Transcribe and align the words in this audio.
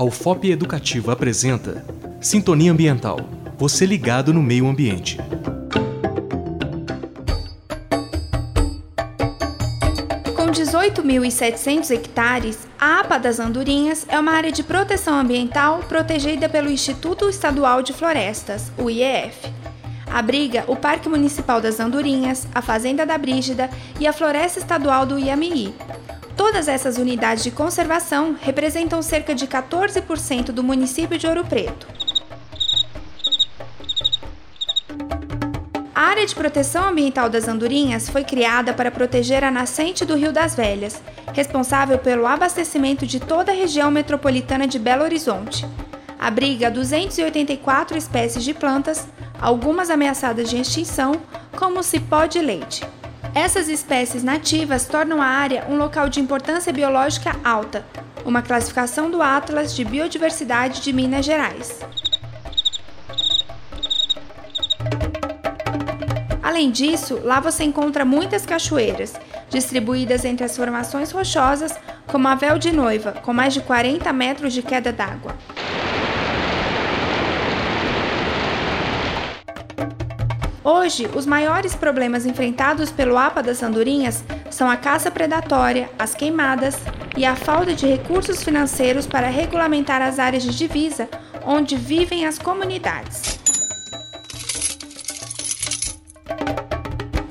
A 0.00 0.02
UFOP 0.02 0.50
Educativa 0.50 1.12
apresenta 1.12 1.84
Sintonia 2.22 2.72
Ambiental. 2.72 3.20
Você 3.58 3.84
ligado 3.84 4.32
no 4.32 4.42
meio 4.42 4.66
ambiente. 4.66 5.18
Com 10.34 10.46
18.700 10.46 11.90
hectares, 11.90 12.66
a 12.78 13.00
APA 13.00 13.18
das 13.18 13.38
Andorinhas 13.38 14.06
é 14.08 14.18
uma 14.18 14.32
área 14.32 14.50
de 14.50 14.62
proteção 14.62 15.18
ambiental 15.18 15.80
protegida 15.80 16.48
pelo 16.48 16.70
Instituto 16.70 17.28
Estadual 17.28 17.82
de 17.82 17.92
Florestas, 17.92 18.72
o 18.78 18.88
IEF. 18.88 19.52
Abriga 20.10 20.64
o 20.66 20.76
Parque 20.76 21.10
Municipal 21.10 21.60
das 21.60 21.78
Andorinhas, 21.78 22.48
a 22.54 22.62
Fazenda 22.62 23.04
da 23.04 23.18
Brígida 23.18 23.68
e 24.00 24.06
a 24.06 24.14
Floresta 24.14 24.58
Estadual 24.58 25.04
do 25.04 25.18
Iamií, 25.18 25.74
Todas 26.40 26.68
essas 26.68 26.96
unidades 26.96 27.44
de 27.44 27.50
conservação 27.50 28.34
representam 28.40 29.02
cerca 29.02 29.34
de 29.34 29.46
14% 29.46 30.44
do 30.44 30.64
município 30.64 31.18
de 31.18 31.26
Ouro 31.26 31.44
Preto. 31.44 31.86
A 35.94 36.00
área 36.00 36.24
de 36.24 36.34
proteção 36.34 36.88
ambiental 36.88 37.28
das 37.28 37.46
Andorinhas 37.46 38.08
foi 38.08 38.24
criada 38.24 38.72
para 38.72 38.90
proteger 38.90 39.44
a 39.44 39.50
nascente 39.50 40.02
do 40.06 40.16
Rio 40.16 40.32
das 40.32 40.54
Velhas, 40.54 41.02
responsável 41.34 41.98
pelo 41.98 42.26
abastecimento 42.26 43.06
de 43.06 43.20
toda 43.20 43.52
a 43.52 43.54
região 43.54 43.90
metropolitana 43.90 44.66
de 44.66 44.78
Belo 44.78 45.04
Horizonte. 45.04 45.66
Abriga 46.18 46.70
284 46.70 47.98
espécies 47.98 48.42
de 48.42 48.54
plantas, 48.54 49.06
algumas 49.38 49.90
ameaçadas 49.90 50.48
de 50.48 50.56
extinção, 50.58 51.20
como 51.54 51.80
o 51.80 51.82
cipó 51.82 52.24
de 52.24 52.40
leite. 52.40 52.82
Essas 53.34 53.68
espécies 53.68 54.24
nativas 54.24 54.86
tornam 54.86 55.22
a 55.22 55.26
área 55.26 55.64
um 55.68 55.76
local 55.76 56.08
de 56.08 56.18
importância 56.18 56.72
biológica 56.72 57.36
alta, 57.44 57.84
uma 58.24 58.42
classificação 58.42 59.08
do 59.08 59.22
Atlas 59.22 59.74
de 59.74 59.84
Biodiversidade 59.84 60.80
de 60.80 60.92
Minas 60.92 61.24
Gerais. 61.24 61.78
Além 66.42 66.72
disso, 66.72 67.20
lá 67.22 67.38
você 67.38 67.62
encontra 67.62 68.04
muitas 68.04 68.44
cachoeiras, 68.44 69.14
distribuídas 69.48 70.24
entre 70.24 70.44
as 70.44 70.56
formações 70.56 71.12
rochosas, 71.12 71.72
como 72.08 72.26
a 72.26 72.34
Véu 72.34 72.58
de 72.58 72.72
Noiva, 72.72 73.12
com 73.12 73.32
mais 73.32 73.54
de 73.54 73.60
40 73.60 74.12
metros 74.12 74.52
de 74.52 74.60
queda 74.60 74.92
d'água. 74.92 75.36
Hoje, 80.62 81.08
os 81.14 81.24
maiores 81.24 81.74
problemas 81.74 82.26
enfrentados 82.26 82.90
pelo 82.90 83.16
APA 83.16 83.42
das 83.42 83.62
Andorinhas 83.62 84.22
são 84.50 84.68
a 84.68 84.76
caça 84.76 85.10
predatória, 85.10 85.88
as 85.98 86.14
queimadas 86.14 86.76
e 87.16 87.24
a 87.24 87.34
falta 87.34 87.72
de 87.72 87.86
recursos 87.86 88.42
financeiros 88.42 89.06
para 89.06 89.28
regulamentar 89.28 90.02
as 90.02 90.18
áreas 90.18 90.42
de 90.42 90.54
divisa 90.54 91.08
onde 91.46 91.76
vivem 91.76 92.26
as 92.26 92.38
comunidades. 92.38 93.40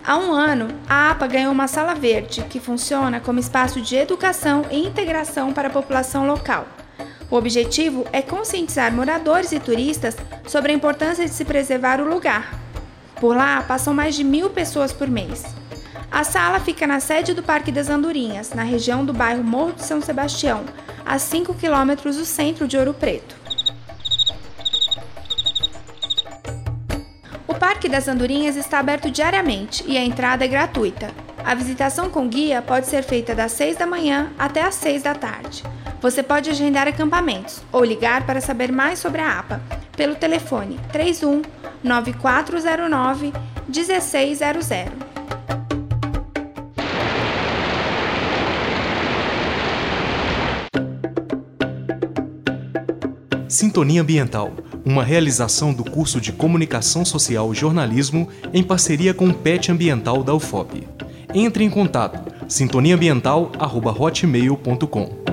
Há 0.03 0.17
um 0.17 0.31
ano, 0.31 0.69
a 0.89 1.11
APA 1.11 1.27
ganhou 1.27 1.51
uma 1.51 1.67
sala 1.67 1.93
verde, 1.93 2.41
que 2.49 2.59
funciona 2.59 3.19
como 3.19 3.37
espaço 3.37 3.79
de 3.79 3.95
educação 3.95 4.65
e 4.71 4.79
integração 4.79 5.53
para 5.53 5.67
a 5.67 5.71
população 5.71 6.25
local. 6.25 6.67
O 7.29 7.35
objetivo 7.35 8.07
é 8.11 8.23
conscientizar 8.23 8.91
moradores 8.91 9.51
e 9.51 9.59
turistas 9.59 10.17
sobre 10.47 10.71
a 10.71 10.75
importância 10.75 11.25
de 11.25 11.31
se 11.31 11.45
preservar 11.45 12.01
o 12.01 12.09
lugar, 12.09 12.59
por 13.19 13.35
lá 13.35 13.61
passam 13.61 13.93
mais 13.93 14.15
de 14.15 14.23
mil 14.23 14.49
pessoas 14.49 14.91
por 14.91 15.07
mês. 15.07 15.43
A 16.11 16.23
sala 16.23 16.59
fica 16.59 16.87
na 16.87 16.99
sede 16.99 17.33
do 17.33 17.43
Parque 17.43 17.71
das 17.71 17.89
Andorinhas, 17.89 18.51
na 18.53 18.63
região 18.63 19.05
do 19.05 19.13
bairro 19.13 19.43
Morro 19.43 19.73
de 19.73 19.83
São 19.83 20.01
Sebastião, 20.01 20.63
a 21.05 21.19
5 21.19 21.53
quilômetros 21.53 22.17
do 22.17 22.25
centro 22.25 22.67
de 22.67 22.77
Ouro 22.77 22.93
Preto. 22.93 23.35
O 27.47 27.53
Parque 27.53 27.87
das 27.87 28.07
Andorinhas 28.07 28.55
está 28.55 28.79
aberto 28.79 29.11
diariamente 29.11 29.83
e 29.85 29.97
a 29.97 30.03
entrada 30.03 30.45
é 30.45 30.47
gratuita. 30.47 31.11
A 31.43 31.53
visitação 31.53 32.09
com 32.09 32.27
guia 32.27 32.61
pode 32.61 32.87
ser 32.87 33.03
feita 33.03 33.35
das 33.35 33.51
6 33.51 33.77
da 33.77 33.85
manhã 33.85 34.31
até 34.37 34.63
às 34.63 34.75
6 34.75 35.03
da 35.03 35.13
tarde. 35.13 35.63
Você 36.01 36.23
pode 36.23 36.49
agendar 36.49 36.87
acampamentos 36.87 37.61
ou 37.71 37.83
ligar 37.83 38.25
para 38.25 38.41
saber 38.41 38.71
mais 38.71 38.99
sobre 38.99 39.21
a 39.21 39.39
APA 39.39 39.61
pelo 39.95 40.15
telefone 40.15 40.79
31 40.91 41.41
9409 41.83 43.33
1600. 43.67 44.69
Sintonia 53.47 54.01
Ambiental, 54.01 54.51
uma 54.85 55.03
realização 55.03 55.73
do 55.73 55.83
curso 55.83 56.21
de 56.21 56.31
Comunicação 56.31 57.03
Social 57.03 57.51
e 57.51 57.55
Jornalismo 57.55 58.29
em 58.53 58.63
parceria 58.63 59.13
com 59.13 59.27
o 59.27 59.33
PET 59.33 59.71
Ambiental 59.71 60.23
da 60.23 60.33
UFOP. 60.33 60.87
Entre 61.33 61.63
em 61.63 61.69
contato 61.69 62.31
sintoniaambiental.hotmail.com 62.47 65.28